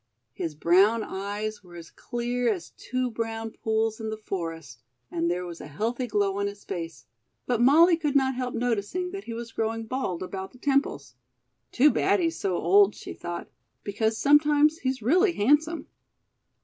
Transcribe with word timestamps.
His 0.33 0.55
brown 0.55 1.03
eyes 1.03 1.63
were 1.63 1.75
as 1.75 1.91
clear 1.91 2.51
as 2.51 2.71
two 2.75 3.11
brown 3.11 3.51
pools 3.51 3.99
in 3.99 4.09
the 4.09 4.17
forest 4.17 4.81
and 5.11 5.29
there 5.29 5.45
was 5.45 5.61
a 5.61 5.67
healthy 5.67 6.07
glow 6.07 6.39
on 6.39 6.47
his 6.47 6.63
face; 6.65 7.05
but 7.45 7.61
Molly 7.61 7.95
could 7.97 8.15
not 8.15 8.33
help 8.33 8.55
noticing 8.55 9.11
that 9.11 9.25
he 9.25 9.33
was 9.35 9.51
growing 9.51 9.85
bald 9.85 10.23
about 10.23 10.53
the 10.53 10.57
temples. 10.57 11.13
"Too 11.71 11.91
bad 11.91 12.19
he's 12.19 12.39
so 12.39 12.57
old," 12.57 12.95
she 12.95 13.13
thought, 13.13 13.51
"because 13.83 14.17
sometimes 14.17 14.79
he's 14.79 15.03
really 15.03 15.33
handsome." 15.33 15.85